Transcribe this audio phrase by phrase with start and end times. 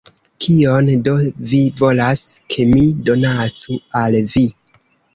[0.45, 1.13] Kion do
[1.51, 2.25] vi volas,
[2.57, 4.47] ke mi donacu al vi?